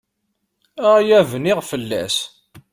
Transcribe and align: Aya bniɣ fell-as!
Aya 0.91 1.19
bniɣ 1.31 1.59
fell-as! 1.69 2.17